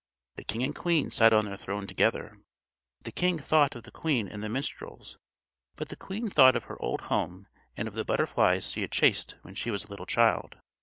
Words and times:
The 0.37 0.43
king 0.43 0.63
and 0.63 0.73
queen 0.73 1.11
sat 1.11 1.31
on 1.31 1.45
their 1.45 1.55
throne 1.55 1.85
together. 1.85 2.39
The 3.03 3.11
king 3.11 3.37
thought 3.37 3.75
of 3.75 3.83
the 3.83 3.91
queen 3.91 4.27
and 4.27 4.43
the 4.43 4.49
minstrels; 4.49 5.19
but 5.75 5.89
the 5.89 5.95
queen 5.95 6.27
thought 6.27 6.55
of 6.55 6.63
her 6.63 6.81
old 6.81 7.01
home, 7.01 7.45
and 7.77 7.87
of 7.87 7.93
the 7.93 8.03
butterflies 8.03 8.71
she 8.71 8.81
had 8.81 8.91
chased 8.91 9.35
when 9.43 9.53
she 9.53 9.69
was 9.69 9.83
a 9.85 9.89
little 9.89 10.07
child. 10.07 10.57